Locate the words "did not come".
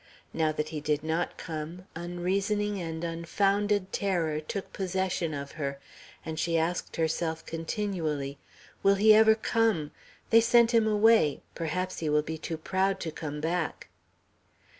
0.81-1.85